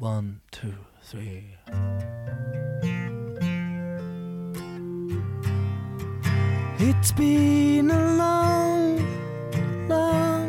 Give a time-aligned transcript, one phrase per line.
[0.00, 0.78] One, two,
[1.10, 1.44] three.
[6.78, 8.98] It's been a long,
[9.90, 10.48] long,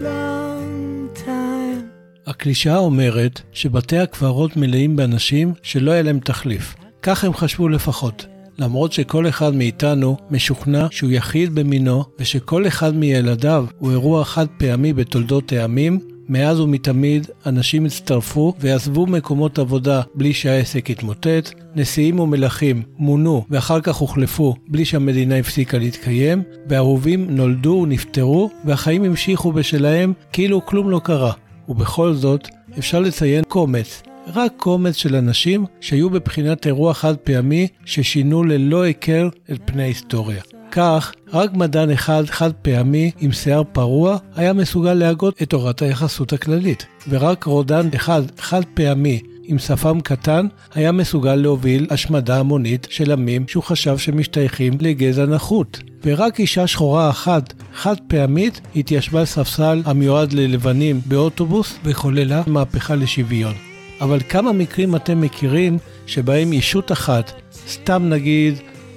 [0.00, 1.88] long time.
[2.26, 6.74] הקלישאה אומרת שבתי הקברות מלאים באנשים שלא היה להם תחליף.
[7.02, 8.26] כך הם חשבו לפחות.
[8.58, 14.92] למרות שכל אחד מאיתנו משוכנע שהוא יחיד במינו ושכל אחד מילדיו הוא אירוע חד פעמי
[14.92, 23.44] בתולדות העמים, מאז ומתמיד אנשים הצטרפו ועזבו מקומות עבודה בלי שהעסק התמוטט, נשיאים ומלכים מונו
[23.50, 30.90] ואחר כך הוחלפו בלי שהמדינה הפסיקה להתקיים, ואהובים נולדו ונפטרו והחיים המשיכו בשלהם כאילו כלום
[30.90, 31.32] לא קרה.
[31.68, 34.02] ובכל זאת, אפשר לציין קומץ,
[34.34, 40.42] רק קומץ של אנשים שהיו בבחינת אירוע חד פעמי ששינו ללא היכר את פני ההיסטוריה.
[40.72, 46.32] כך, רק מדען אחד חד פעמי עם שיער פרוע היה מסוגל להגות את תורת היחסות
[46.32, 53.12] הכללית, ורק רודן אחד חד פעמי עם שפם קטן היה מסוגל להוביל השמדה המונית של
[53.12, 55.78] עמים שהוא חשב שמשתייכים לגזע נחות.
[56.04, 63.54] ורק אישה שחורה אחת, חד פעמית, התיישבה על ספסל המיועד ללבנים באוטובוס וחוללה מהפכה לשוויון.
[64.00, 67.32] אבל כמה מקרים אתם מכירים שבהם ישות אחת,
[67.68, 68.54] סתם נגיד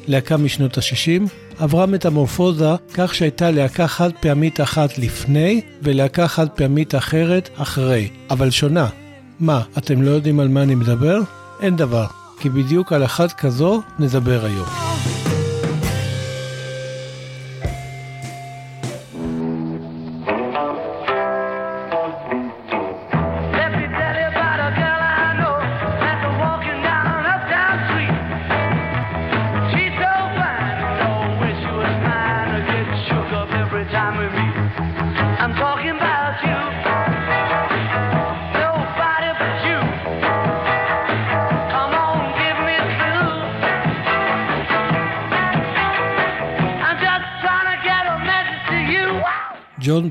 [0.07, 6.95] להקה משנות ה-60, עברה מטמורפוזה כך שהייתה להקה חד פעמית אחת לפני ולהקה חד פעמית
[6.95, 8.87] אחרת אחרי, אבל שונה.
[9.39, 11.19] מה, אתם לא יודעים על מה אני מדבר?
[11.61, 12.05] אין דבר,
[12.39, 15.14] כי בדיוק על אחת כזו נדבר היום.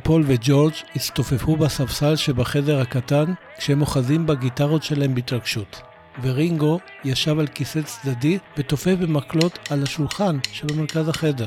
[0.04, 3.25] פול וג'ורג' הצטופפו בספסל שבחדר הקטן
[3.59, 5.81] כשהם אוחזים בגיטרות שלהם בהתרגשות.
[6.22, 11.47] ורינגו ישב על כיסא צדדי ותופף במקלות על השולחן שבמרכז החדר.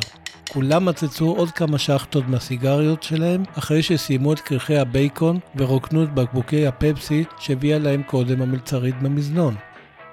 [0.49, 6.67] כולם מצצו עוד כמה שחטות מהסיגריות שלהם אחרי שסיימו את קרחי הבייקון ורוקנו את בקבוקי
[6.67, 9.55] הפפסי שהביאה להם קודם המלצרית במזנון.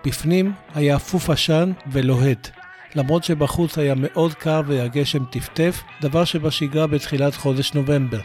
[0.07, 2.51] בפנים היה אפוף עשן ולוהט,
[2.95, 8.21] למרות שבחוץ היה מאוד קר והגשם טפטף, דבר שבשגרה בתחילת חודש נובמבר.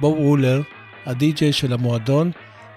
[0.00, 0.62] בוב וולר,
[1.06, 2.30] הדי-ג'יי של המועדון,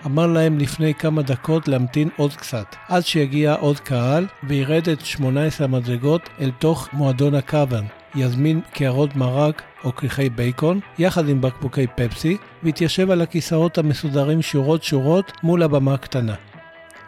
[0.06, 5.66] אמר להם לפני כמה דקות להמתין עוד קצת, עד שיגיע עוד קהל וירד את 18
[5.66, 12.38] המדרגות אל תוך מועדון הקאברן, יזמין קערות מרק או כריכי בייקון, יחד עם בקבוקי פפסי,
[12.64, 16.36] ויתיישב על הכיסאות המסודרים שורות שורות מול הבמה הקטנה.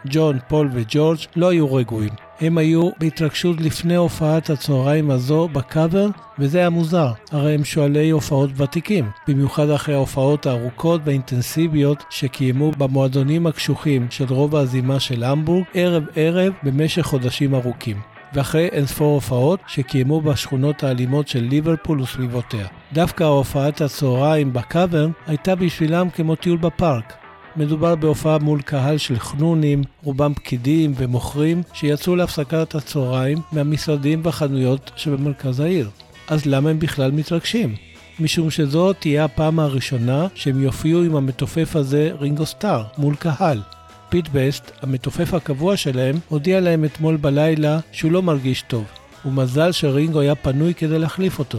[0.06, 2.23] ג'ון, פול וג'ורג' לא היו רגועים.
[2.40, 6.06] הם היו בהתרגשות לפני הופעת הצהריים הזו בקאברן,
[6.38, 13.46] וזה היה מוזר, הרי הם שואלי הופעות ותיקים, במיוחד אחרי ההופעות הארוכות והאינטנסיביות שקיימו במועדונים
[13.46, 17.96] הקשוחים של רוב הזימה של המבורג, ערב-ערב במשך חודשים ארוכים.
[18.34, 22.66] ואחרי אינספור הופעות שקיימו בשכונות האלימות של ליברפול וסביבותיה.
[22.92, 27.23] דווקא הופעת הצהריים בקאברן הייתה בשבילם כמו טיול בפארק,
[27.56, 35.60] מדובר בהופעה מול קהל של חנונים, רובם פקידים ומוכרים, שיצאו להפסקת הצהריים מהמשרדים והחנויות שבמרכז
[35.60, 35.90] העיר.
[36.28, 37.74] אז למה הם בכלל מתרגשים?
[38.20, 43.60] משום שזו תהיה הפעם הראשונה שהם יופיעו עם המתופף הזה, רינגו סטאר, מול קהל.
[44.08, 48.84] פיט בסט, המתופף הקבוע שלהם, הודיע להם אתמול בלילה שהוא לא מרגיש טוב,
[49.24, 51.58] ומזל שרינגו היה פנוי כדי להחליף אותו.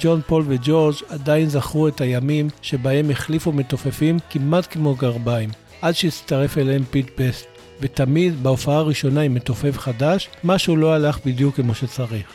[0.00, 5.50] ג'ון, פול וג'ורג' עדיין זכרו את הימים שבהם החליפו מתופפים כמעט כמו גרביים,
[5.82, 7.46] עד שהצטרף אליהם פיט בסט,
[7.80, 12.26] ותמיד בהופעה הראשונה עם מתופף חדש, משהו לא הלך בדיוק כמו שצריך.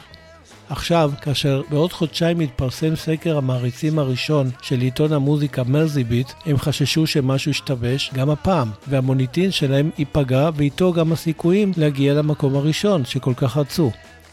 [0.69, 7.51] עכשיו, כאשר בעוד חודשיים מתפרסם סקר המעריצים הראשון של עיתון המוזיקה מרזיביט, הם חששו שמשהו
[7.51, 13.91] ישתבש גם הפעם, והמוניטין שלהם ייפגע ואיתו גם הסיכויים להגיע למקום הראשון שכל כך רצו.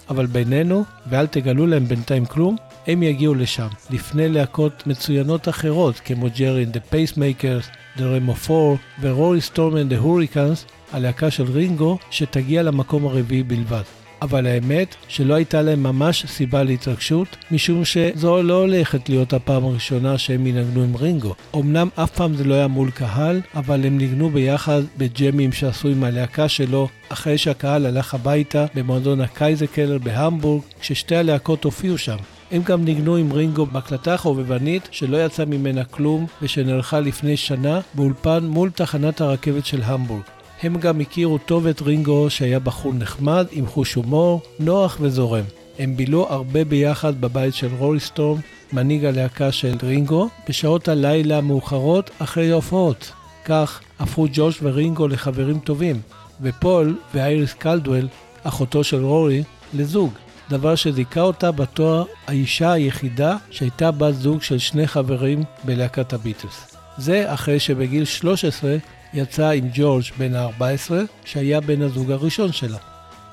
[0.08, 2.56] אבל בינינו, ואל תגלו להם בינתיים כלום,
[2.86, 8.76] הם יגיעו לשם, לפני להקות מצוינות אחרות כמו ג'רי and the Pacemakers, The Remo 4
[9.00, 14.05] ורורי and the Hurricanes, הלהקה של רינגו, שתגיע למקום הרביעי בלבד.
[14.22, 20.18] אבל האמת שלא הייתה להם ממש סיבה להתרגשות, משום שזו לא הולכת להיות הפעם הראשונה
[20.18, 21.34] שהם ינגנו עם רינגו.
[21.56, 26.04] אמנם אף פעם זה לא היה מול קהל, אבל הם ניגנו ביחד בג'מים שעשו עם
[26.04, 32.16] הלהקה שלו, אחרי שהקהל הלך הביתה במועדון הקייזקלר בהמבורג, כששתי הלהקות הופיעו שם.
[32.50, 38.44] הם גם ניגנו עם רינגו בהקלטה חובבנית שלא יצא ממנה כלום ושנערכה לפני שנה באולפן
[38.44, 40.35] מול תחנת הרכבת של המבורג.
[40.62, 45.44] הם גם הכירו טוב את רינגו שהיה בחור נחמד, עם חוש הומור, נוח וזורם.
[45.78, 48.40] הם בילו הרבה ביחד בבית של רורי סטורם,
[48.72, 53.12] מנהיג הלהקה של רינגו, בשעות הלילה המאוחרות אחרי ההופעות.
[53.44, 56.00] כך הפכו ג'וש ורינגו לחברים טובים,
[56.40, 58.08] ופול ואייריס קלדוול,
[58.44, 59.42] אחותו של רורי,
[59.74, 60.12] לזוג.
[60.50, 66.76] דבר שזיכה אותה בתואר האישה היחידה שהייתה בת זוג של שני חברים בלהקת הביטלס.
[66.98, 68.76] זה אחרי שבגיל 13
[69.14, 70.92] יצאה עם ג'ורג' בן ה-14,
[71.24, 72.78] שהיה בן הזוג הראשון שלה.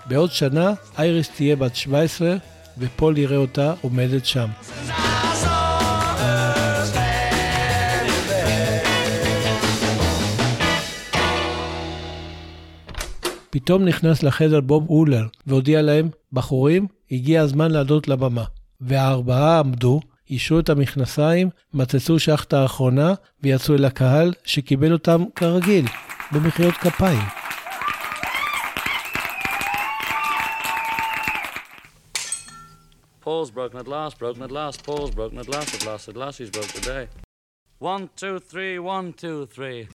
[0.05, 2.35] בעוד שנה אייריס תהיה בת 17,
[2.77, 4.47] ופול יראה אותה עומדת שם.
[13.49, 18.43] פתאום נכנס לחדר בוב אולר והודיע להם, בחורים, הגיע הזמן לעלות לבמה.
[18.81, 19.99] והארבעה עמדו,
[20.33, 23.13] אישרו את המכנסיים, מצצו שחטה האחרונה
[23.43, 25.85] ויצאו אל הקהל שקיבל אותם כרגיל,
[26.31, 27.21] במחיאות כפיים.
[33.25, 36.35] Paul's broken at last, broken at last, Paul's broken at last, at last, at last,
[36.39, 37.03] he's broke today.
[37.91, 39.87] One, two, three, one, two, three.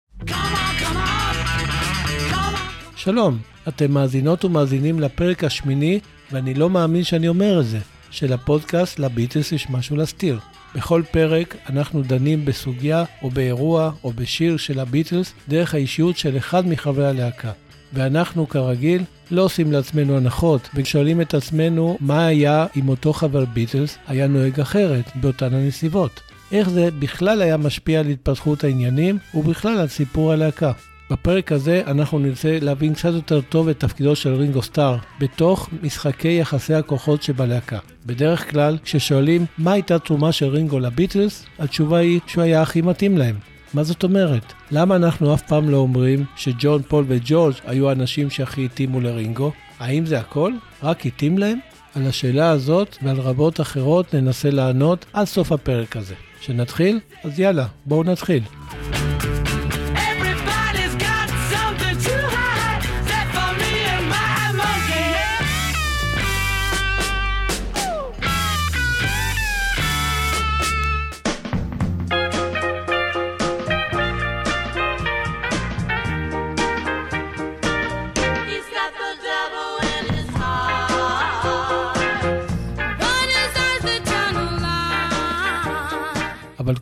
[2.96, 3.38] שלום,
[3.68, 6.00] אתם מאזינות ומאזינים לפרק השמיני,
[6.32, 7.78] ואני לא מאמין שאני אומר את זה,
[8.10, 10.38] של הפודקאסט לביטלס יש משהו להסתיר.
[10.74, 16.66] בכל פרק אנחנו דנים בסוגיה או באירוע או בשיר של הביטלס דרך האישיות של אחד
[16.66, 17.52] מחברי הלהקה.
[17.92, 23.98] ואנחנו כרגיל לא עושים לעצמנו הנחות ושואלים את עצמנו מה היה אם אותו חבר ביטלס
[24.08, 26.20] היה נוהג אחרת באותן הנסיבות.
[26.52, 30.72] איך זה בכלל היה משפיע על התפתחות העניינים ובכלל על סיפור הלהקה.
[31.10, 36.36] בפרק הזה אנחנו נרצה להבין קצת יותר טוב את תפקידו של רינגו סטאר בתוך משחקי
[36.40, 37.78] יחסי הכוחות שבלהקה.
[38.06, 43.18] בדרך כלל, כששואלים מה הייתה תרומה של רינגו לביטלס, התשובה היא שהוא היה הכי מתאים
[43.18, 43.36] להם.
[43.74, 44.52] מה זאת אומרת?
[44.70, 49.52] למה אנחנו אף פעם לא אומרים שג'ון, פול וג'ורג' היו האנשים שהכי התאימו לרינגו?
[49.80, 50.52] האם זה הכל?
[50.82, 51.58] רק התאים להם?
[51.94, 56.14] על השאלה הזאת ועל רבות אחרות ננסה לענות עד סוף הפרק הזה.
[56.40, 57.00] שנתחיל?
[57.24, 58.42] אז יאללה, בואו נתחיל.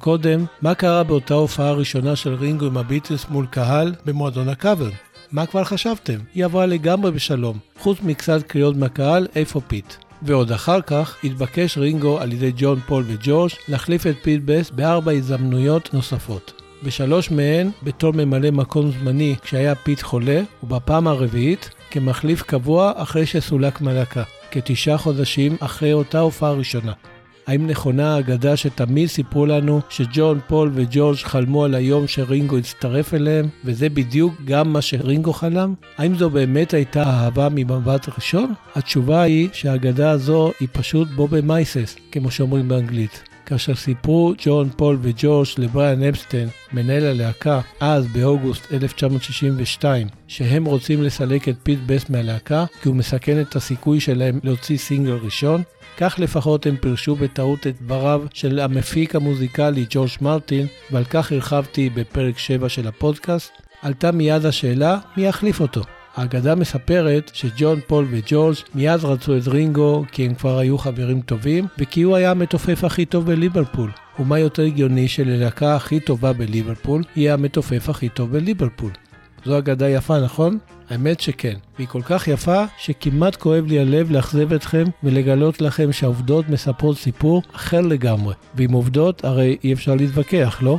[0.06, 4.90] קודם, מה קרה באותה הופעה ראשונה של רינגו עם הביטלס מול קהל במועדון הקאברן?
[5.32, 6.18] מה כבר חשבתם?
[6.34, 9.94] היא עברה לגמרי בשלום, חוץ מקצת קריאות מהקהל איפה פיט.
[10.22, 15.12] ועוד אחר כך התבקש רינגו על ידי ג'ון פול וג'ורג' להחליף את פיט בסט בארבע
[15.12, 16.62] הזדמנויות נוספות.
[16.82, 23.80] בשלוש מהן בתור ממלא מקום זמני כשהיה פיט חולה, ובפעם הרביעית כמחליף קבוע אחרי שסולק
[23.80, 26.92] מלהקה, כתשעה חודשים אחרי אותה הופעה ראשונה.
[27.46, 33.48] האם נכונה האגדה שתמיד סיפרו לנו שג'ון, פול וג'ורג' חלמו על היום שרינגו יצטרף אליהם,
[33.64, 35.74] וזה בדיוק גם מה שרינגו חלם?
[35.98, 38.52] האם זו באמת הייתה אהבה ממבט ראשון?
[38.74, 43.22] התשובה היא שהאגדה הזו היא פשוט בובע מייסעס, כמו שאומרים באנגלית.
[43.46, 51.48] כאשר סיפרו ג'ון, פול וג'ורג' לבריאן אפסטיין, מנהל הלהקה, אז באוגוסט 1962, שהם רוצים לסלק
[51.48, 55.62] את פיט בסט מהלהקה, כי הוא מסכן את הסיכוי שלהם להוציא סינגל ראשון,
[55.96, 61.90] כך לפחות הם פירשו בטעות את דבריו של המפיק המוזיקלי ג'ורג' מרטין, ועל כך הרחבתי
[61.90, 65.82] בפרק 7 של הפודקאסט, עלתה מיד השאלה מי יחליף אותו.
[66.16, 71.66] האגדה מספרת שג'ון, פול וג'ורג' מיד רצו את רינגו כי הם כבר היו חברים טובים
[71.78, 73.90] וכי הוא היה המתופף הכי טוב בליברפול.
[74.18, 78.90] ומה יותר הגיוני שללהקה הכי טובה בליברפול יהיה המתופף הכי טוב בליברפול.
[79.46, 80.58] זו אגדה יפה, נכון?
[80.90, 86.48] האמת שכן, והיא כל כך יפה שכמעט כואב לי הלב לאכזב אתכם ולגלות לכם שהעובדות
[86.48, 88.34] מספרות סיפור אחר לגמרי.
[88.54, 90.78] ועם עובדות הרי אי אפשר להתווכח, לא?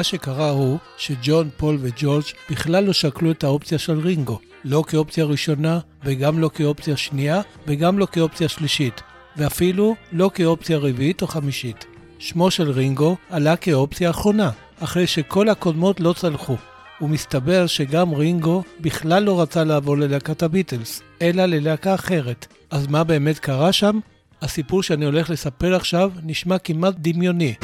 [0.00, 4.38] מה שקרה הוא שג'ון, פול וג'ורג' בכלל לא שקלו את האופציה של רינגו.
[4.64, 9.02] לא כאופציה ראשונה, וגם לא כאופציה שנייה, וגם לא כאופציה שלישית.
[9.36, 11.86] ואפילו לא כאופציה רביעית או חמישית.
[12.18, 16.56] שמו של רינגו עלה כאופציה אחרונה, אחרי שכל הקודמות לא צלחו.
[17.00, 22.46] ומסתבר שגם רינגו בכלל לא רצה לעבור ללהקת הביטלס, אלא ללהקה אחרת.
[22.70, 23.98] אז מה באמת קרה שם?
[24.42, 27.54] הסיפור שאני הולך לספר עכשיו נשמע כמעט דמיוני.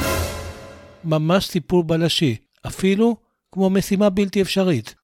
[1.07, 2.35] ממש סיפור בלשי,
[2.67, 3.15] אפילו
[3.51, 4.95] כמו משימה בלתי אפשרית.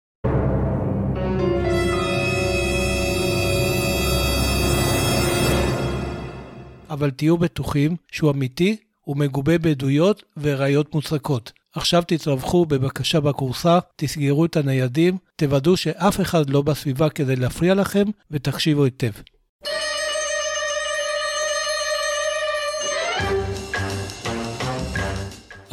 [6.89, 11.51] אבל תהיו בטוחים שהוא אמיתי ומגובה בעדויות וראיות מוצקות.
[11.75, 18.05] עכשיו תתרווחו בבקשה בכורסה, תסגרו את הניידים, תוודאו שאף אחד לא בסביבה כדי להפריע לכם
[18.31, 19.11] ותקשיבו היטב.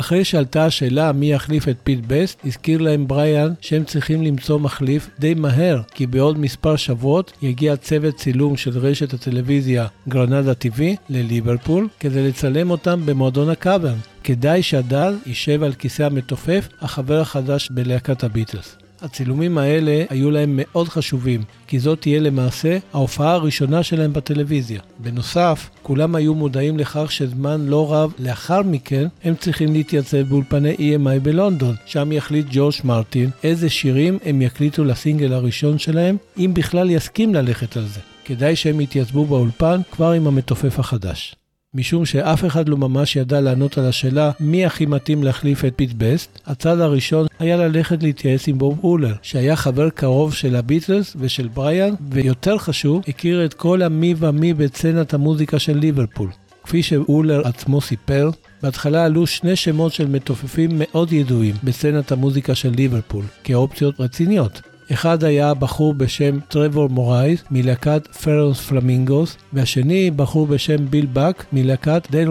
[0.01, 5.11] אחרי שעלתה השאלה מי יחליף את פיט בסט, הזכיר להם בריאן שהם צריכים למצוא מחליף
[5.19, 11.89] די מהר, כי בעוד מספר שבועות יגיע צוות צילום של רשת הטלוויזיה גרנדה TV לליברפול,
[12.01, 13.99] כדי לצלם אותם במועדון הקאברן.
[14.25, 18.80] כדאי שעד אז יישב על כיסא המתופף, החבר החדש בלהקת הביטלס.
[19.03, 24.81] הצילומים האלה היו להם מאוד חשובים, כי זאת תהיה למעשה ההופעה הראשונה שלהם בטלוויזיה.
[24.99, 31.21] בנוסף, כולם היו מודעים לכך שזמן לא רב לאחר מכן הם צריכים להתייצב באולפני EMI
[31.23, 37.35] בלונדון, שם יחליט ג'ורג' מרטין איזה שירים הם יקליטו לסינגל הראשון שלהם, אם בכלל יסכים
[37.35, 38.01] ללכת על זה.
[38.25, 41.40] כדאי שהם יתייצבו באולפן כבר עם המתופף החדש.
[41.75, 45.91] משום שאף אחד לא ממש ידע לענות על השאלה מי הכי מתאים להחליף את פיט
[45.97, 51.49] בסט, הצעד הראשון היה ללכת להתייעץ עם בוב וולר, שהיה חבר קרוב של הביטלס ושל
[51.49, 56.31] בריאן, ויותר חשוב, הכיר את כל המי ומי בסצנת המוזיקה של ליברפול.
[56.65, 58.31] כפי שוולר עצמו סיפר,
[58.63, 64.70] בהתחלה עלו שני שמות של מתופפים מאוד ידועים בסצנת המוזיקה של ליברפול, כאופציות רציניות.
[64.93, 72.07] אחד היה בחור בשם טרוור מורייס מלהקת Faron's Flamingos, והשני בחור בשם ביל באק מלהקת
[72.11, 72.29] Dale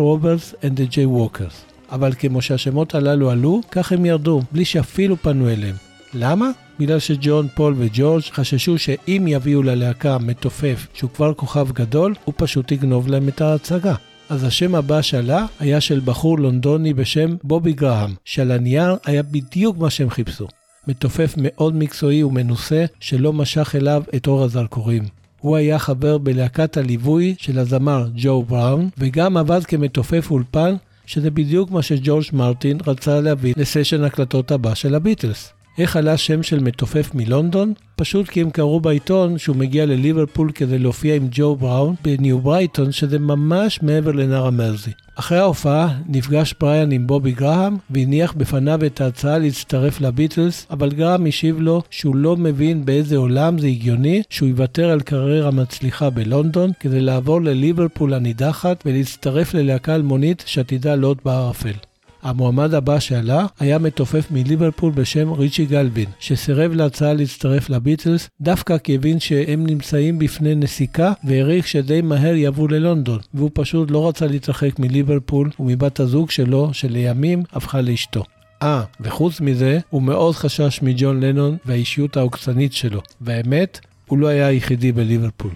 [0.61, 1.65] and the Jaywalkers.
[1.91, 5.75] אבל כמו שהשמות הללו עלו, כך הם ירדו, בלי שאפילו פנו אליהם.
[6.13, 6.49] למה?
[6.79, 12.71] בגלל שג'ון, פול וג'ורג' חששו שאם יביאו ללהקה מתופף שהוא כבר כוכב גדול, הוא פשוט
[12.71, 13.95] יגנוב להם את ההצגה.
[14.29, 19.77] אז השם הבא שעלה היה של בחור לונדוני בשם בובי גרהם, שעל הנייר היה בדיוק
[19.77, 20.47] מה שהם חיפשו.
[20.89, 25.03] מתופף מאוד מקצועי ומנוסה שלא משך אליו את אור הזרקורים.
[25.39, 31.71] הוא היה חבר בלהקת הליווי של הזמר ג'ו בראון, וגם עבד כמתופף אולפן, שזה בדיוק
[31.71, 35.53] מה שג'ורג' מרטין רצה להביא לסשן הקלטות הבא של הביטלס.
[35.77, 37.73] איך עלה שם של מתופף מלונדון?
[37.95, 42.91] פשוט כי הם קראו בעיתון שהוא מגיע לליברפול כדי להופיע עם ג'ו בראון בניו ברייטון,
[42.91, 44.91] שזה ממש מעבר לנהר המרזי.
[45.15, 51.25] אחרי ההופעה נפגש בריאן עם בובי גרהם והניח בפניו את ההצעה להצטרף לביטלס, אבל גרהם
[51.25, 56.71] השיב לו שהוא לא מבין באיזה עולם זה הגיוני שהוא יוותר על קריירה מצליחה בלונדון
[56.79, 61.88] כדי לעבור לליברפול הנידחת ולהצטרף ללהקה אלמונית שעתידה לוט בערפל.
[62.23, 68.95] המועמד הבא שעלה היה מתופף מליברפול בשם ריצ'י גלבין, שסירב להצעה להצטרף לביטלס דווקא כי
[68.95, 74.79] הבין שהם נמצאים בפני נסיקה והעריך שדי מהר יעברו ללונדון, והוא פשוט לא רצה להתרחק
[74.79, 78.23] מליברפול ומבת הזוג שלו, שלימים הפכה לאשתו.
[78.61, 84.47] אה, וחוץ מזה, הוא מאוד חשש מג'ון לנון והאישיות העוקצנית שלו, והאמת, הוא לא היה
[84.47, 85.51] היחידי בליברפול.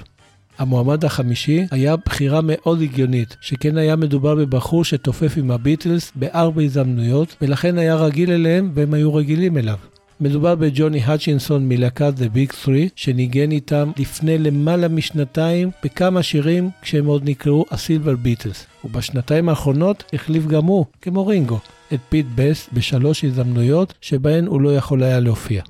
[0.58, 7.36] המועמד החמישי היה בחירה מאוד הגיונית, שכן היה מדובר בבחור שתופף עם הביטלס בארבע הזדמנויות,
[7.42, 9.78] ולכן היה רגיל אליהם והם היו רגילים אליו.
[10.20, 17.06] מדובר בג'וני האצ'ינסון מלהקת The Big Three, שניגן איתם לפני למעלה משנתיים בכמה שירים כשהם
[17.06, 21.60] עוד נקראו ה Silver Beatles, ובשנתיים האחרונות החליף גם הוא, כמו רינגו,
[21.94, 25.62] את פיט בסט בשלוש הזדמנויות שבהן הוא לא יכול היה להופיע.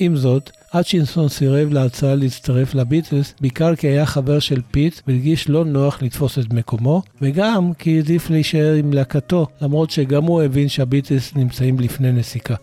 [0.00, 5.64] עם זאת, אצ'ינסון סירב להצעה להצטרף לביטלס, בעיקר כי היה חבר של פיט והרגיש לא
[5.64, 11.36] נוח לתפוס את מקומו, וגם כי העדיף להישאר עם להקתו, למרות שגם הוא הבין שהביטלס
[11.36, 12.54] נמצאים לפני נסיקה.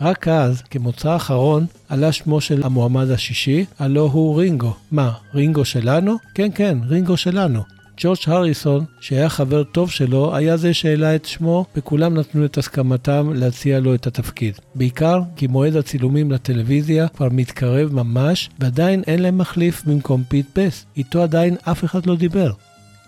[0.00, 4.74] רק אז, כמוצא אחרון, עלה שמו של המועמד השישי, הלא הוא רינגו.
[4.90, 6.16] מה, רינגו שלנו?
[6.34, 7.62] כן, כן, רינגו שלנו.
[8.00, 13.32] ג'ורג' הריסון, שהיה חבר טוב שלו, היה זה שהעלה את שמו, וכולם נתנו את הסכמתם
[13.34, 14.54] להציע לו את התפקיד.
[14.74, 20.86] בעיקר כי מועד הצילומים לטלוויזיה כבר מתקרב ממש, ועדיין אין להם מחליף במקום פיט בסט.
[20.96, 22.52] איתו עדיין אף אחד לא דיבר.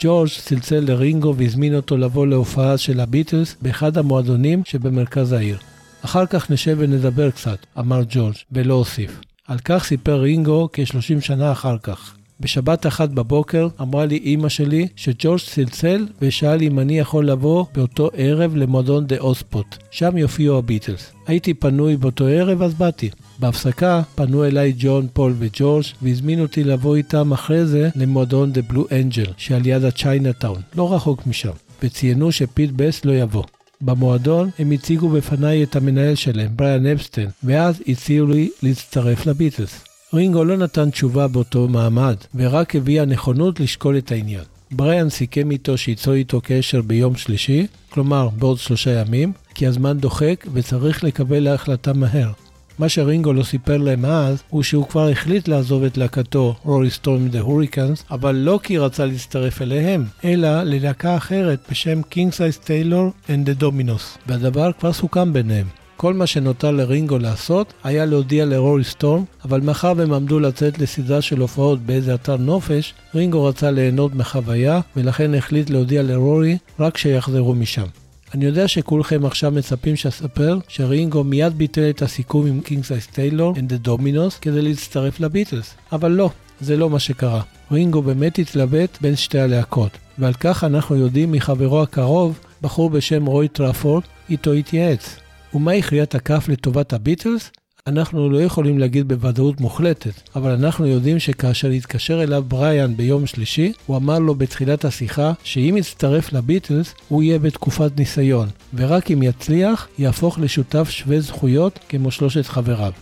[0.00, 5.58] ג'ורג' צלצל לרינגו והזמין אותו לבוא להופעה של הביטלס באחד המועדונים שבמרכז העיר.
[6.04, 9.20] אחר כך נשב ונדבר קצת, אמר ג'ורג', ולא הוסיף.
[9.48, 12.14] על כך סיפר רינגו כ-30 שנה אחר כך.
[12.44, 18.10] בשבת אחת בבוקר אמרה לי אימא שלי שג'ורג' צלצל ושאל אם אני יכול לבוא באותו
[18.14, 21.12] ערב למועדון The Odd Spot, שם יופיעו הביטלס.
[21.26, 23.10] הייתי פנוי באותו ערב אז באתי.
[23.38, 28.86] בהפסקה פנו אליי ג'ון, פול וג'ורג' והזמינו אותי לבוא איתם אחרי זה למועדון The Blue
[28.92, 33.44] Angel שעל יד הצ'יינאטאון, לא רחוק משם, וציינו שפיט בסט לא יבוא.
[33.80, 39.93] במועדון הם הציגו בפניי את המנהל שלהם, בריאן אפסטיין, ואז הציעו לי להצטרף לביטלס.
[40.14, 44.44] רינגו לא נתן תשובה באותו מעמד, ורק הביע נכונות לשקול את העניין.
[44.70, 50.46] בריאן סיכם איתו שייצור איתו קשר ביום שלישי, כלומר בעוד שלושה ימים, כי הזמן דוחק
[50.52, 52.30] וצריך לקבל החלטה מהר.
[52.78, 57.28] מה שרינגו לא סיפר להם אז, הוא שהוא כבר החליט לעזוב את להקתו, רורי סטורם
[57.28, 63.28] the Hurricanes, אבל לא כי רצה להצטרף אליהם, אלא ללהקה אחרת בשם King Size Taylor
[63.28, 65.83] and the Dominos, והדבר כבר סוכם ביניהם.
[65.96, 71.22] כל מה שנותר לרינגו לעשות היה להודיע לרורי סטורם, אבל מאחר והם עמדו לצאת לסדרה
[71.22, 77.54] של הופעות באיזה אתר נופש, רינגו רצה ליהנות מהחוויה, ולכן החליט להודיע לרורי רק כשיחזרו
[77.54, 77.86] משם.
[78.34, 83.54] אני יודע שכולכם עכשיו מצפים שאספר שרינגו מיד ביטל את הסיכום עם King Size Taylor
[83.54, 87.42] and the Dominos כדי להצטרף לביטלס, אבל לא, זה לא מה שקרה.
[87.72, 93.48] רינגו באמת התלבט בין שתי הלהקות, ועל כך אנחנו יודעים מחברו הקרוב, בחור בשם רוי
[93.48, 95.23] טראפורד, איתו התייעץ.
[95.54, 97.50] ומה הכריע את הכף לטובת הביטלס?
[97.86, 103.72] אנחנו לא יכולים להגיד בוודאות מוחלטת, אבל אנחנו יודעים שכאשר התקשר אליו בריאן ביום שלישי,
[103.86, 109.88] הוא אמר לו בתחילת השיחה שאם יצטרף לביטלס, הוא יהיה בתקופת ניסיון, ורק אם יצליח,
[109.98, 112.92] יהפוך לשותף שווה זכויות כמו שלושת חבריו.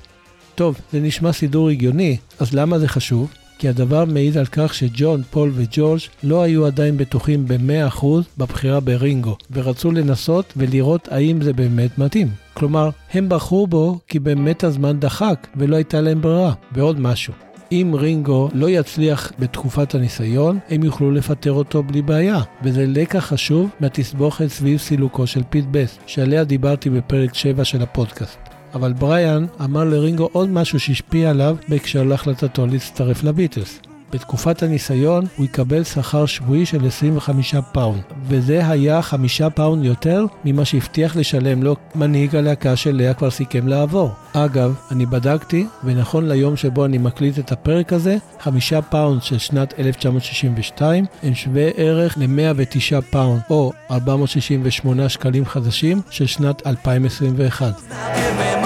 [0.54, 3.30] טוב, זה נשמע סידור הגיוני, אז למה זה חשוב?
[3.62, 8.06] כי הדבר מעיד על כך שג'ון, פול וג'ורג' לא היו עדיין בטוחים ב-100%
[8.38, 12.28] בבחירה ברינגו, ורצו לנסות ולראות האם זה באמת מתאים.
[12.54, 16.52] כלומר, הם בחרו בו כי באמת הזמן דחק ולא הייתה להם ברירה.
[16.72, 17.32] ועוד משהו,
[17.72, 23.70] אם רינגו לא יצליח בתקופת הניסיון, הם יוכלו לפטר אותו בלי בעיה, וזה לקח חשוב
[23.80, 28.51] מהתסבוכת סביב סילוקו של פיט בסט, שעליה דיברתי בפרק 7 של הפודקאסט.
[28.74, 33.80] אבל בריאן אמר לרינגו עוד משהו שהשפיע עליו בהקשר להחלטתו להצטרף לביטלס.
[34.12, 40.64] בתקופת הניסיון הוא יקבל שכר שבועי של 25 פאונד, וזה היה 5 פאונד יותר ממה
[40.64, 44.10] שהבטיח לשלם לו מנהיג הלהקה שאליה כבר סיכם לעבור.
[44.32, 49.74] אגב, אני בדקתי, ונכון ליום שבו אני מקליט את הפרק הזה, 5 פאונד של שנת
[49.78, 58.61] 1962 הם שווה ערך ל-109 פאונד, או 468 שקלים חדשים של שנת 2021.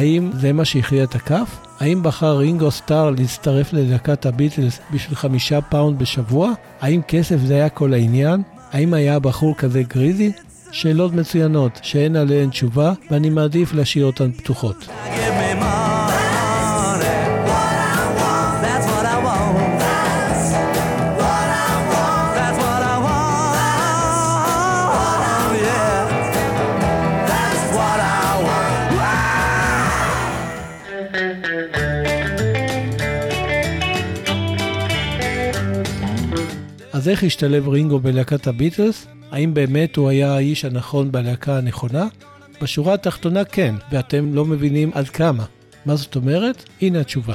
[0.00, 1.58] האם זה מה שהכריע את הכף?
[1.80, 6.52] האם בחר רינגו סטאר להצטרף ללהקת הביטלס בשביל חמישה פאונד בשבוע?
[6.80, 8.42] האם כסף זה היה כל העניין?
[8.72, 10.32] האם היה בחור כזה greedy?
[10.72, 14.88] שאלות מצוינות שאין עליהן תשובה ואני מעדיף להשאיר אותן פתוחות.
[37.10, 39.06] איך השתלב רינגו בלהקת הביטלס?
[39.30, 42.06] האם באמת הוא היה האיש הנכון בלהקה הנכונה?
[42.62, 45.44] בשורה התחתונה כן, ואתם לא מבינים עד כמה.
[45.86, 46.64] מה זאת אומרת?
[46.80, 47.34] הנה התשובה.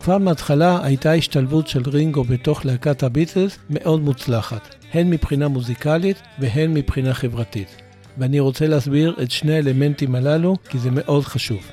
[0.00, 6.74] כבר מההתחלה הייתה השתלבות של רינגו בתוך להקת הביטלס מאוד מוצלחת, הן מבחינה מוזיקלית והן
[6.74, 7.68] מבחינה חברתית.
[8.18, 11.70] ואני רוצה להסביר את שני האלמנטים הללו כי זה מאוד חשוב.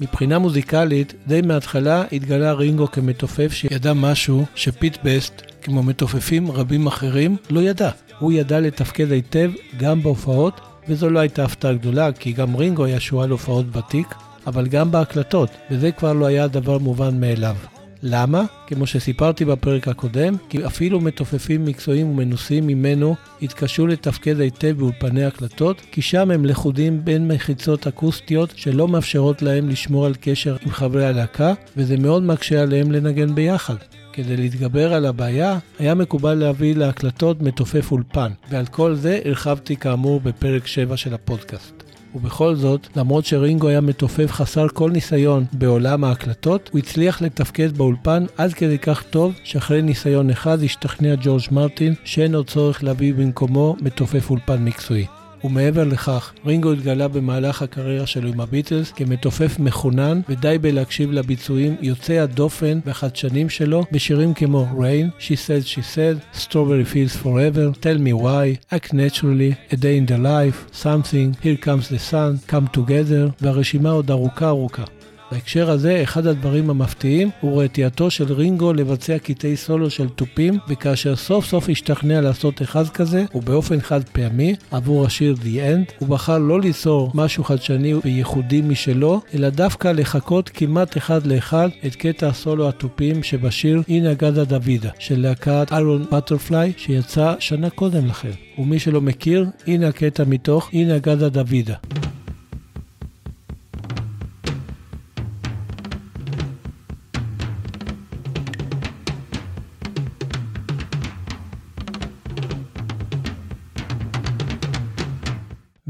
[0.00, 7.36] מבחינה מוזיקלית, די מההתחלה התגלה רינגו כמתופף שידע משהו שפיט בסט, כמו מתופפים רבים אחרים,
[7.50, 7.90] לא ידע.
[8.18, 13.00] הוא ידע לתפקד היטב גם בהופעות, וזו לא הייתה הפתעה גדולה, כי גם רינגו היה
[13.00, 14.14] שועל הופעות ותיק,
[14.46, 17.56] אבל גם בהקלטות, וזה כבר לא היה דבר מובן מאליו.
[18.02, 18.44] למה?
[18.66, 25.80] כמו שסיפרתי בפרק הקודם, כי אפילו מתופפים מקצועיים ומנוסים ממנו התקשו לתפקד היטב באולפני הקלטות,
[25.92, 31.06] כי שם הם לכודים בין מחיצות אקוסטיות שלא מאפשרות להם לשמור על קשר עם חברי
[31.06, 33.76] הלהקה, וזה מאוד מקשה עליהם לנגן ביחד.
[34.12, 40.20] כדי להתגבר על הבעיה, היה מקובל להביא להקלטות מתופף אולפן, ועל כל זה הרחבתי כאמור
[40.20, 41.82] בפרק 7 של הפודקאסט.
[42.14, 48.24] ובכל זאת, למרות שרינגו היה מתופף חסר כל ניסיון בעולם ההקלטות, הוא הצליח לתפקד באולפן
[48.36, 53.76] עד כדי כך טוב, שאחרי ניסיון אחד השתכנע ג'ורג' מרטין שאין עוד צורך להביא במקומו
[53.80, 55.19] מתופף אולפן מקצועי.
[55.44, 62.18] ומעבר לכך, רינגו התגלה במהלך הקריירה שלו עם הביטלס כמתופף מחונן, ודי בלהקשיב לביצועים יוצאי
[62.18, 68.12] הדופן והחדשנים שלו בשירים כמו Rain, She Said She Said, Strawberry Fields Forever, Tell Me
[68.22, 73.30] Why, Act Naturally, A Day in the Life, Something, Here Comes the Sun, Come Together,
[73.40, 74.99] והרשימה עוד ארוכה ארוכה.
[75.32, 81.16] בהקשר הזה, אחד הדברים המפתיעים הוא רתיעתו של רינגו לבצע קטעי סולו של תופים, וכאשר
[81.16, 86.38] סוף סוף השתכנע לעשות אחד כזה, ובאופן חד פעמי, עבור השיר The End, הוא בחר
[86.38, 92.68] לא ליצור משהו חדשני וייחודי משלו, אלא דווקא לחקות כמעט אחד לאחד את קטע הסולו
[92.68, 98.30] התופים שבשיר אינה גדה דוידה, של להקת איירון בטרפליי, שיצא שנה קודם לכן.
[98.58, 101.74] ומי שלא מכיר, הנה הקטע מתוך אינה גדה דוידה.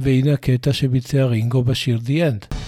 [0.03, 2.60] והנה הקטע שביצע רינגו בשיר The End.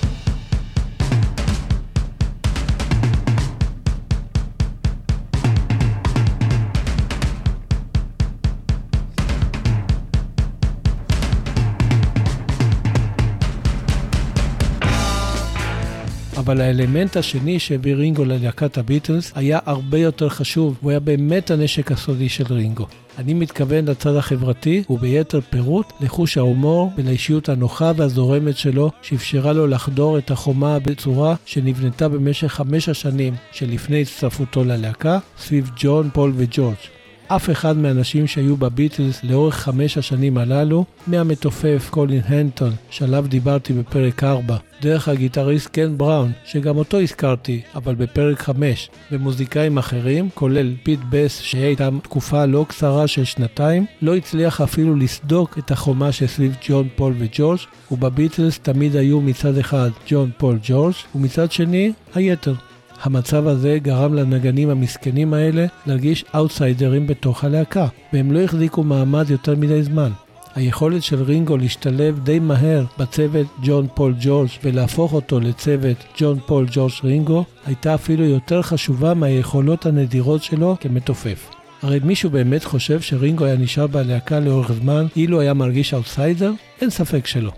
[16.45, 21.93] אבל האלמנט השני שהביא רינגו ללהקת הביטלס היה הרבה יותר חשוב, הוא היה באמת הנשק
[21.93, 22.87] הסודי של רינגו.
[23.19, 30.19] אני מתכוון לצד החברתי, וביתר פירוט, לחוש ההומור ולאישיות הנוחה והזורמת שלו, שאפשרה לו לחדור
[30.19, 37.02] את החומה הבצורה שנבנתה במשך חמש השנים שלפני הצטרפותו ללהקה, סביב ג'ון, פול וג'ורג'.
[37.37, 44.25] אף אחד מהאנשים שהיו בביטלס לאורך חמש השנים הללו, מהמתופף קולין הנטון, שעליו דיברתי בפרק
[44.25, 51.01] 4, דרך הגיטריסט קן בראון, שגם אותו הזכרתי, אבל בפרק 5, ומוזיקאים אחרים, כולל פיט
[51.11, 56.57] בסט, שהיה איתם תקופה לא קצרה של שנתיים, לא הצליח אפילו לסדוק את החומה שסביב
[56.69, 62.55] ג'ון, פול וג'ורג', ובביטלס תמיד היו מצד אחד ג'ון, פול, ג'ורג', ומצד שני, היתר.
[63.03, 69.57] המצב הזה גרם לנגנים המסכנים האלה להרגיש אאוטסיידרים בתוך הלהקה, והם לא החזיקו מעמד יותר
[69.57, 70.11] מדי זמן.
[70.55, 76.67] היכולת של רינגו להשתלב די מהר בצוות ג'ון פול ג'ורג' ולהפוך אותו לצוות ג'ון פול
[76.71, 81.51] ג'ורג' רינגו הייתה אפילו יותר חשובה מהיכולות הנדירות שלו כמתופף.
[81.83, 86.53] הרי מישהו באמת חושב שרינגו היה נשאר בלהקה לאורך זמן אילו היה מרגיש אאוטסיידר?
[86.81, 87.53] אין ספק שלא.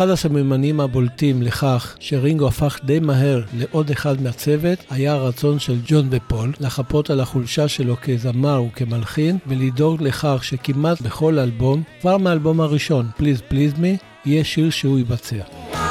[0.00, 6.08] אחד הסממנים הבולטים לכך שרינגו הפך די מהר לעוד אחד מהצוות היה הרצון של ג'ון
[6.10, 13.10] ופול לחפות על החולשה שלו כזמר וכמלחין ולדאוג לכך שכמעט בכל אלבום, כבר מהאלבום הראשון,
[13.18, 15.89] Please Please Me, יהיה שיר שהוא יבצע.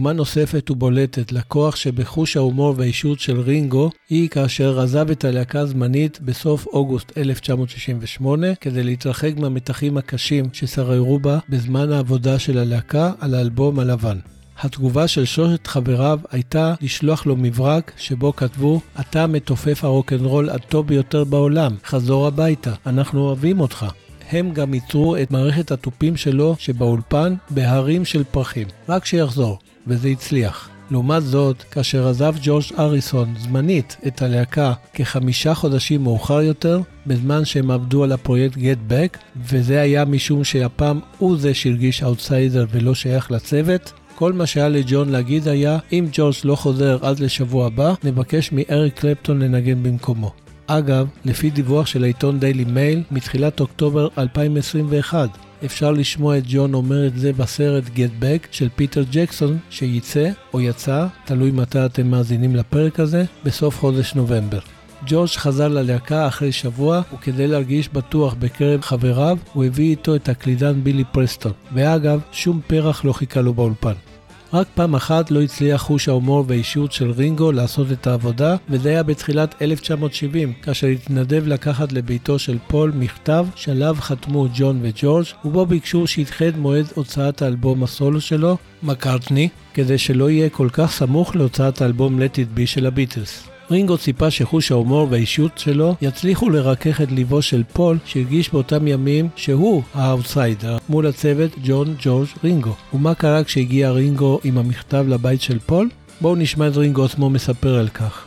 [0.00, 6.20] דוגמה נוספת ובולטת לכוח שבחוש ההומור והאישות של רינגו היא כאשר עזב את הלהקה הזמנית
[6.20, 13.78] בסוף אוגוסט 1968 כדי להתרחק מהמתחים הקשים ששררו בה בזמן העבודה של הלהקה על האלבום
[13.78, 14.18] הלבן.
[14.60, 21.24] התגובה של שלושת חבריו הייתה לשלוח לו מברק שבו כתבו אתה מתופף הרוקנרול הטוב ביותר
[21.24, 23.86] בעולם, חזור הביתה, אנחנו אוהבים אותך.
[24.30, 28.66] הם גם ייצרו את מערכת התופים שלו שבאולפן בהרים של פרחים.
[28.88, 29.58] רק שיחזור,
[29.90, 30.68] וזה הצליח.
[30.90, 37.70] לעומת זאת, כאשר עזב ג'ורג' הריסון זמנית את הלהקה כחמישה חודשים מאוחר יותר, בזמן שהם
[37.70, 43.30] עבדו על הפרויקט Get Back, וזה היה משום שהפעם הוא זה שהרגיש אאוטסיידר ולא שייך
[43.30, 48.52] לצוות, כל מה שהיה לג'ון להגיד היה, אם ג'ורג' לא חוזר עד לשבוע הבא, נבקש
[48.52, 50.32] מאריק קלפטון לנגן במקומו.
[50.66, 55.28] אגב, לפי דיווח של העיתון דיילי מייל, מתחילת אוקטובר 2021,
[55.64, 60.60] אפשר לשמוע את ג'ון אומר את זה בסרט Get Back של פיטר ג'קסון, שייצא או
[60.60, 64.58] יצא, תלוי מתי אתם מאזינים לפרק הזה, בסוף חודש נובמבר.
[65.06, 70.84] ג'ורג' חזר ללהקה אחרי שבוע, וכדי להרגיש בטוח בקרב חבריו, הוא הביא איתו את הקלידן
[70.84, 71.52] בילי פרסטון.
[71.74, 74.09] ואגב, שום פרח לא חיכה לו באולפן.
[74.52, 79.02] רק פעם אחת לא הצליח חוש ההומור והאישיות של רינגו לעשות את העבודה, וזה היה
[79.02, 86.06] בתחילת 1970, כאשר התנדב לקחת לביתו של פול מכתב שעליו חתמו ג'ון וג'ורג', ובו ביקשו
[86.06, 91.82] שידחה את מועד הוצאת האלבום הסולו שלו, מקארטני, כדי שלא יהיה כל כך סמוך להוצאת
[91.82, 93.48] האלבום Let It Be של הביטלס.
[93.70, 99.28] רינגו ציפה שחוש ההומור והאישיות שלו יצליחו לרכך את ליבו של פול שהרגיש באותם ימים
[99.36, 102.74] שהוא האאוטסיידר מול הצוות ג'ון ג'ורג' רינגו.
[102.94, 105.88] ומה קרה כשהגיע רינגו עם המכתב לבית של פול?
[106.20, 108.26] בואו נשמע את רינגו עצמו מספר על כך.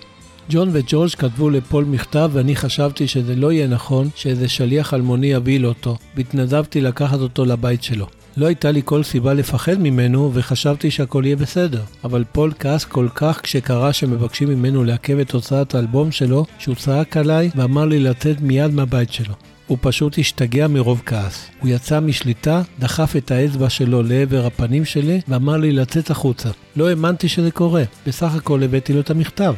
[0.50, 5.66] ג'ון וג'ורג' כתבו לפול מכתב ואני חשבתי שזה לא יהיה נכון שאיזה שליח אלמוני יביא
[5.66, 8.08] אותו, והתנדבתי לקחת אותו לבית שלו.
[8.38, 11.82] לא הייתה לי כל סיבה לפחד ממנו וחשבתי שהכל יהיה בסדר.
[12.04, 17.18] אבל פול כעס כל כך כשקרה שמבקשים ממנו לעכב את הוצאת האלבום שלו, שהוא צעק
[17.18, 19.34] עליי ואמר לי לצאת מיד מהבית שלו.
[19.68, 21.50] הוא פשוט השתגע מרוב כעס.
[21.60, 26.50] הוא יצא משליטה, דחף את האצבע שלו לעבר הפנים שלי ואמר לי לצאת החוצה.
[26.76, 29.54] לא האמנתי שזה קורה, בסך הכל הבאתי לו את המכתב.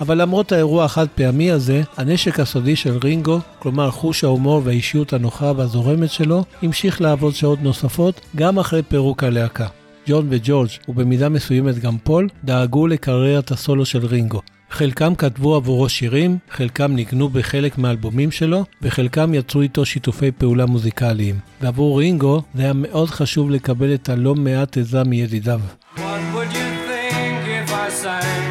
[0.00, 5.52] אבל למרות האירוע החד פעמי הזה, הנשק הסודי של רינגו, כלומר חוש ההומור והאישיות הנוחה
[5.56, 9.66] והזורמת שלו, המשיך לעבוד שעות נוספות גם אחרי פירוק הלהקה.
[10.08, 14.40] ג'ון וג'ורג', ובמידה מסוימת גם פול, דאגו לקריירת הסולו של רינגו.
[14.70, 21.38] חלקם כתבו עבורו שירים, חלקם ניגנו בחלק מהאלבומים שלו, וחלקם יצרו איתו שיתופי פעולה מוזיקליים.
[21.60, 25.60] ועבור רינגו זה היה מאוד חשוב לקבל את הלא מעט עזרה מידידיו.
[25.96, 28.47] What would you think if I sang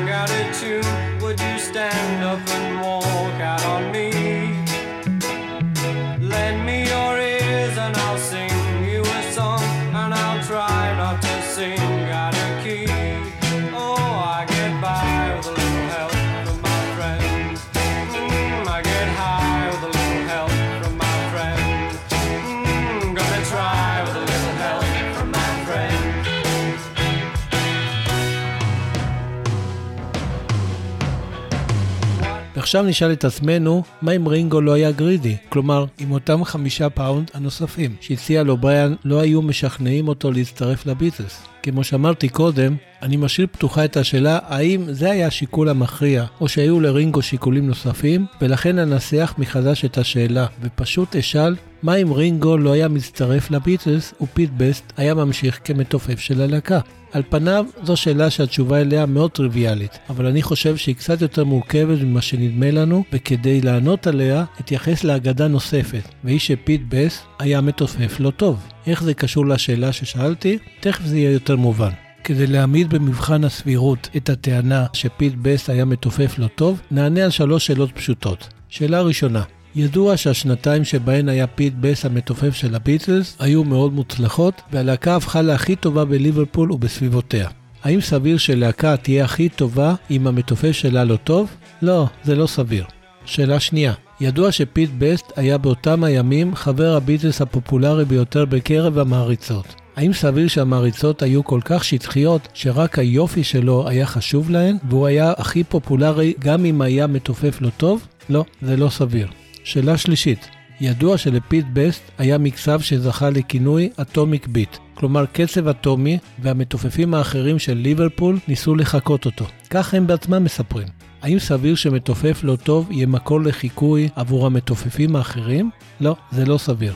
[32.68, 35.36] ועכשיו נשאל את עצמנו, מה אם רינגו לא היה greedy?
[35.50, 41.44] כלומר, אם אותם חמישה פאונד הנוספים שהציע לו בריאן לא היו משכנעים אותו להצטרף לביטלס.
[41.64, 46.80] כמו שאמרתי קודם, אני משאיר פתוחה את השאלה האם זה היה השיקול המכריע, או שהיו
[46.80, 52.88] לרינגו שיקולים נוספים, ולכן אנסח מחדש את השאלה, ופשוט אשאל, מה אם רינגו לא היה
[52.88, 56.80] מצטרף לביטלס ופיט בסט היה ממשיך כמתופף של הלהקה?
[57.12, 62.02] על פניו זו שאלה שהתשובה אליה מאוד טריוויאלית, אבל אני חושב שהיא קצת יותר מורכבת
[62.02, 68.30] ממה שנדמה לנו, וכדי לענות עליה, אתייחס לאגדה נוספת, והיא שפיט בסט היה מתופף לא
[68.30, 68.68] טוב.
[68.88, 70.58] איך זה קשור לשאלה ששאלתי?
[70.80, 71.92] תכף זה יהיה יותר מובן.
[72.24, 77.68] כדי להעמיד במבחן הסבירות את הטענה שפיט בסט היה מתופף לא טוב, נענה על שלוש
[77.68, 78.48] שאלות פשוטות.
[78.70, 79.44] שאלה ראשונה,
[79.76, 85.76] ידוע שהשנתיים שבהן היה פיט בסט המתופף של הביטלס היו מאוד מוצלחות, והלהקה הפכה להכי
[85.76, 87.50] טובה בליברפול ובסביבותיה.
[87.84, 91.50] האם סביר שלהקה תהיה הכי טובה אם המתופף שלה לא טוב?
[91.82, 92.86] לא, זה לא סביר.
[93.26, 99.66] שאלה שנייה, ידוע שפיט בסט היה באותם הימים חבר הביטלס הפופולרי ביותר בקרב המעריצות.
[99.96, 105.34] האם סביר שהמעריצות היו כל כך שטחיות שרק היופי שלו היה חשוב להן והוא היה
[105.38, 108.08] הכי פופולרי גם אם היה מתופף לא טוב?
[108.30, 109.28] לא, זה לא סביר.
[109.68, 110.50] שאלה שלישית,
[110.82, 117.74] ידוע שלפיט בסט היה מקצב שזכה לכינוי אטומיק ביט, כלומר קצב אטומי, והמתופפים האחרים של
[117.74, 119.46] ליברפול ניסו לחקות אותו.
[119.70, 120.88] כך הם בעצמם מספרים.
[121.22, 125.70] האם סביר שמתופף לא טוב יהיה מקור לחיקוי עבור המתופפים האחרים?
[126.00, 126.94] לא, זה לא סביר.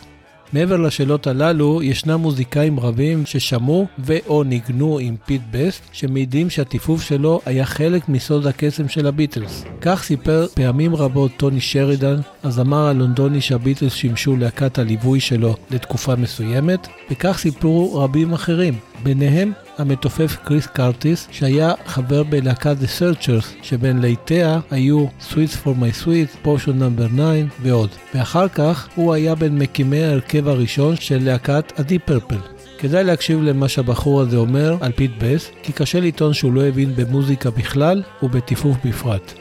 [0.53, 7.41] מעבר לשאלות הללו, ישנם מוזיקאים רבים ששמעו ו/או ניגנו עם פיט בסט, שמעידים שהטיפוף שלו
[7.45, 9.65] היה חלק מסוד הקסם של הביטלס.
[9.81, 16.87] כך סיפר פעמים רבות טוני שרידן, הזמר הלונדוני שהביטלס שימשו להקת הליווי שלו לתקופה מסוימת,
[17.11, 18.73] וכך סיפרו רבים אחרים.
[19.03, 26.05] ביניהם המתופף קריס קרטיס, שהיה חבר בלהקת The Searchers, שבין להיטיה היו Sweets for my
[26.05, 27.03] Sweet, Potion No.
[27.15, 27.89] 9 ועוד.
[28.15, 32.61] ואחר כך הוא היה בין מקימי ההרכב הראשון של להקת ה-Deep Purple.
[32.77, 36.95] כדאי להקשיב למה שהבחור הזה אומר על פיט בסט, כי קשה לטעון שהוא לא הבין
[36.95, 39.33] במוזיקה בכלל ובטיפוף בפרט.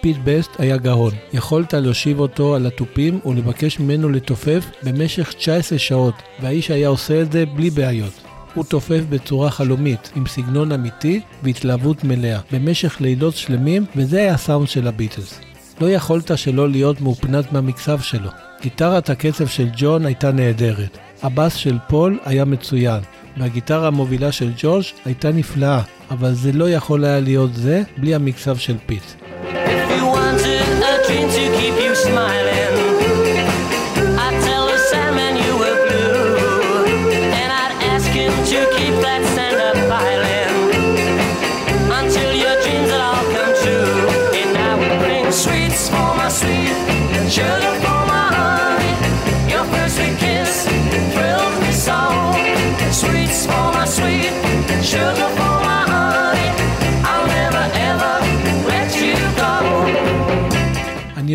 [0.00, 1.12] פיט בסט היה גאון.
[1.32, 7.32] יכולת להושיב אותו על התופים ולבקש ממנו לתופף במשך 19 שעות, והאיש היה עושה את
[7.32, 8.27] זה בלי בעיות.
[8.58, 14.68] הוא תופף בצורה חלומית, עם סגנון אמיתי והתלהבות מלאה, במשך לילות שלמים, וזה היה הסאונד
[14.68, 15.40] של הביטלס.
[15.80, 18.30] לא יכולת שלא להיות מהופנט מהמקצב שלו.
[18.62, 20.98] גיטרת הקצב של ג'ון הייתה נהדרת.
[21.22, 23.00] הבאס של פול היה מצוין,
[23.36, 28.56] והגיטרה המובילה של ג'ורג' הייתה נפלאה, אבל זה לא יכול היה להיות זה בלי המקצב
[28.56, 29.04] של פיט.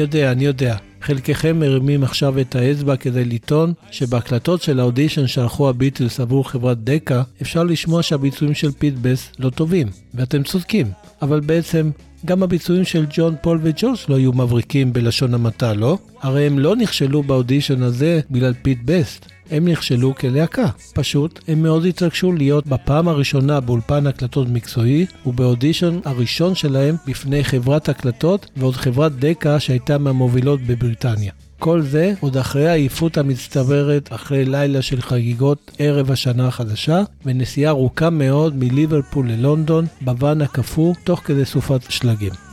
[0.04, 0.76] יודע, אני יודע.
[1.02, 7.24] חלקכם מרימים עכשיו את האצבע כדי לטעון שבהקלטות של האודישן שערכו הביטלס עבור חברת דקה,
[7.42, 10.88] אפשר לשמוע שהביצועים של פיט בסט לא טובים, ואתם צודקים.
[11.22, 11.92] אבל בעצם,
[12.26, 15.98] גם הביצועים של ג'ון, פול וג'ורג' לא היו מבריקים בלשון המעטה, לא?
[16.22, 19.33] הרי הם לא נכשלו באודישן הזה בגלל פיט בסט.
[19.52, 20.68] הם נכשלו כלהקה.
[20.94, 27.90] פשוט, הם מאוד התרגשו להיות בפעם הראשונה באולפן הקלטות מקצועי, ובאודישן הראשון שלהם בפני חברת
[27.90, 31.32] הקלטות ועוד חברת דקה שהייתה מהמובילות בבריטניה.
[31.60, 38.10] כל זה עוד אחרי העייפות המצטברת, אחרי לילה של חגיגות ערב השנה החדשה, ונסיעה ארוכה
[38.10, 42.53] מאוד מליברפול ללונדון, בוואן הקפוא, תוך כדי סופת שלגים.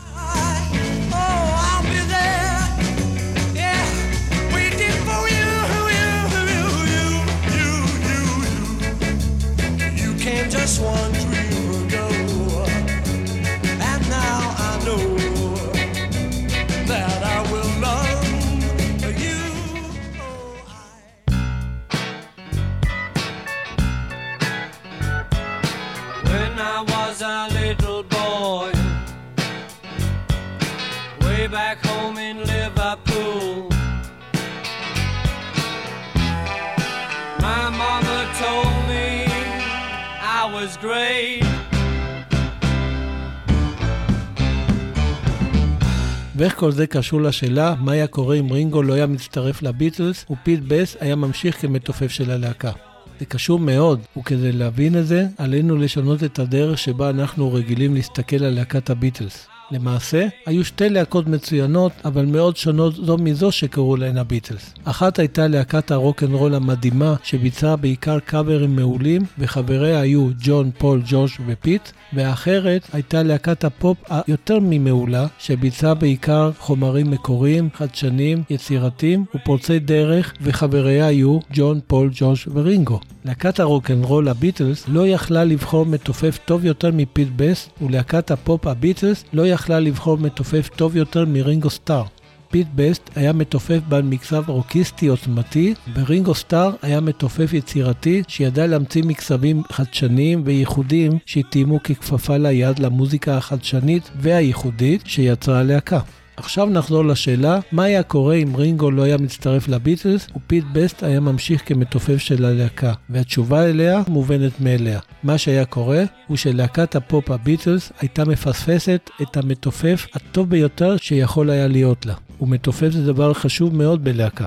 [46.61, 50.97] כל זה קשור לשאלה מה היה קורה אם רינגו לא היה מצטרף לביטלס ופיט בסט
[51.01, 52.73] היה ממשיך כמתופף של הלהקה.
[53.21, 58.45] זה קשור מאוד, וכדי להבין את זה, עלינו לשנות את הדרך שבה אנחנו רגילים להסתכל
[58.45, 59.50] על להקת הביטלס.
[59.71, 64.75] למעשה, היו שתי להקות מצוינות, אבל מאוד שונות זו מזו שקראו להן הביטלס.
[64.85, 71.91] אחת הייתה להקת הרוקנרול המדהימה, שביצעה בעיקר קאברים מעולים, וחבריה היו ג'ון, פול, ג'ורג' ופיט,
[72.13, 81.07] והאחרת הייתה להקת הפופ היותר ממעולה, שביצעה בעיקר חומרים מקוריים, חדשניים, יצירתיים ופורצי דרך, וחבריה
[81.07, 83.01] היו ג'ון, פול, ג'ורג' ורינגו.
[83.25, 89.47] להקת הרוקנרול הביטלס לא יכלה לבחור מתופף טוב יותר מפיט בסט, ולהקת הפופ הביטלס לא
[89.47, 92.05] יכלה לבחור מתופף טוב יותר מרינגו סטאר.
[92.51, 99.03] פיט בסט היה מתופף בעל מקצב רוקיסטי עוצמתי, ורינגו סטאר היה מתופף יצירתי שידע להמציא
[99.03, 106.01] מקצבים חדשניים וייחודיים שהתאימו ככפפה ליד למוזיקה החדשנית והייחודית שיצרה הלהקה.
[106.41, 111.21] עכשיו נחזור לשאלה, מה היה קורה אם רינגו לא היה מצטרף לביטלס ופיט בסט היה
[111.21, 112.93] ממשיך כמתופף של הלהקה?
[113.11, 115.01] והתשובה אליה מובנת מאליה.
[115.23, 121.69] מה שהיה קורה הוא שלהקת הפופ הביטלס הייתה מפספסת את המתופף הטוב ביותר שיכול היה
[121.69, 122.15] להיות לה.
[122.41, 124.45] ומתופף זה דבר חשוב מאוד בלהקה.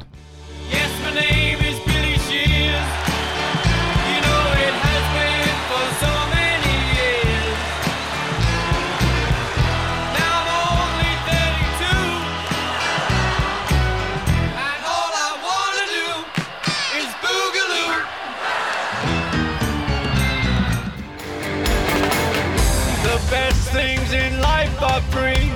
[23.73, 25.49] Things in life are free.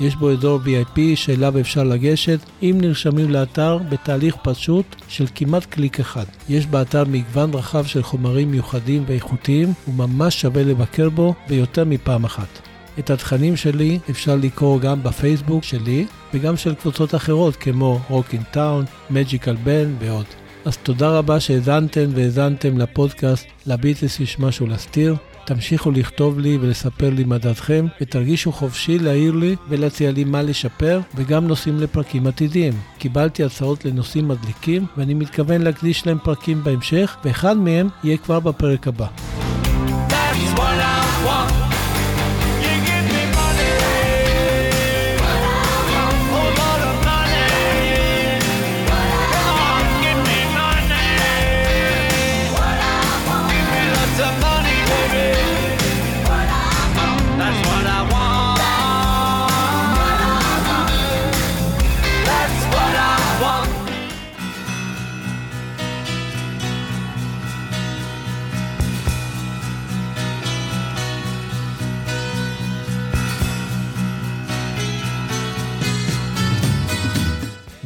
[0.00, 6.00] יש בו אזור VIP שאליו אפשר לגשת אם נרשמים לאתר בתהליך פשוט של כמעט קליק
[6.00, 6.24] אחד.
[6.48, 12.69] יש באתר מגוון רחב של חומרים מיוחדים ואיכותיים וממש שווה לבקר בו ביותר מפעם אחת.
[13.00, 18.84] את התכנים שלי אפשר לקרוא גם בפייסבוק שלי וגם של קבוצות אחרות כמו Rocking Town,
[19.10, 20.24] Magical Band ועוד.
[20.64, 25.16] אז תודה רבה שהאזנתם והאזנתם לפודקאסט לביטלס יש משהו להסתיר.
[25.46, 31.00] תמשיכו לכתוב לי ולספר לי מה דעתכם, ותרגישו חופשי להעיר לי ולהציע לי מה לשפר,
[31.14, 32.72] וגם נושאים לפרקים עתידיים.
[32.98, 38.88] קיבלתי הצעות לנושאים מדליקים, ואני מתכוון להקדיש להם פרקים בהמשך, ואחד מהם יהיה כבר בפרק
[38.88, 39.06] הבא.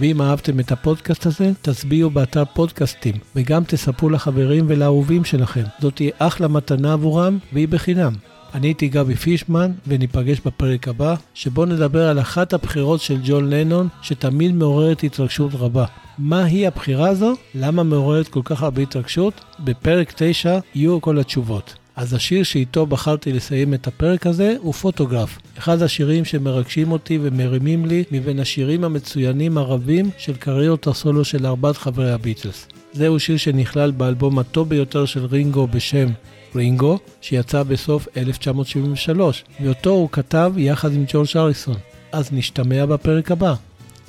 [0.04, 5.62] ואם אהבתם את הפודקאסט הזה, תצביעו באתר פודקאסטים, וגם תספרו לחברים ולאהובים שלכם.
[5.80, 8.12] זאת תהיה אחלה מתנה עבורם, והיא בחינם.
[8.54, 13.88] אני הייתי גבי פישמן, וניפגש בפרק הבא, שבו נדבר על אחת הבחירות של ג'ון לנון,
[14.02, 15.84] שתמיד מעוררת התרגשות רבה.
[16.18, 17.34] מהי הבחירה הזו?
[17.54, 19.40] למה מעוררת כל כך הרבה התרגשות?
[19.60, 21.74] בפרק 9 יהיו כל התשובות.
[21.96, 27.86] אז השיר שאיתו בחרתי לסיים את הפרק הזה הוא פוטוגרף, אחד השירים שמרגשים אותי ומרימים
[27.86, 32.66] לי מבין השירים המצוינים הרבים של קריירות הסולו של ארבעת חברי הביטלס.
[32.92, 36.08] זהו שיר שנכלל באלבום הטוב ביותר של רינגו בשם
[36.54, 41.76] רינגו, שיצא בסוף 1973, ואותו הוא כתב יחד עם ג'ורג' אריסון.
[42.12, 43.54] אז נשתמע בפרק הבא.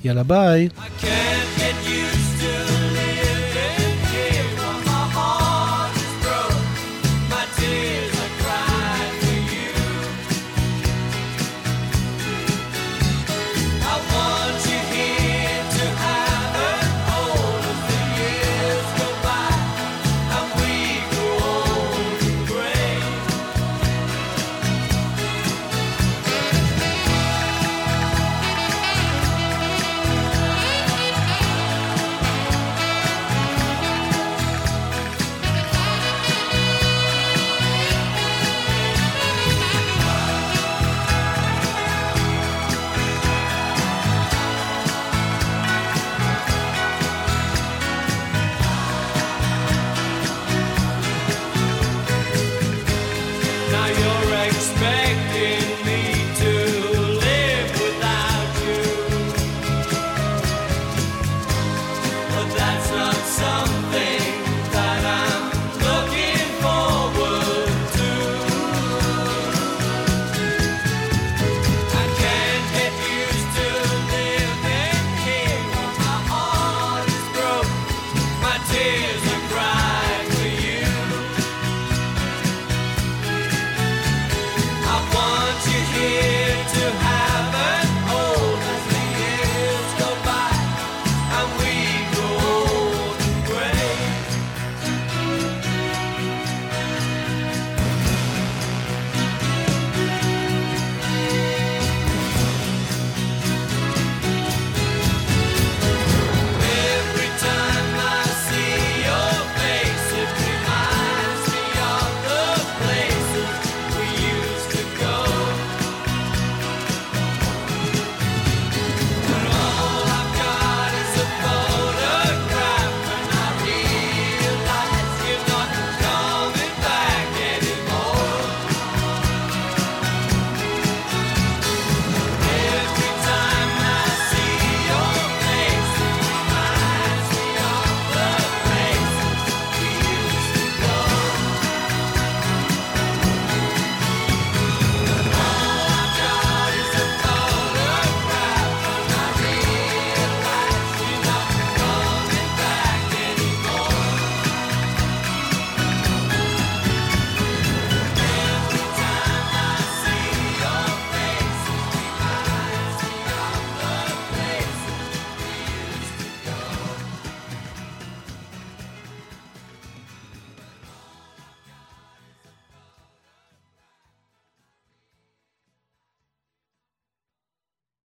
[0.03, 0.69] יאללה ביי!
[0.77, 1.64] I can't